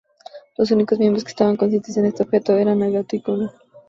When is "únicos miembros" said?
0.71-1.23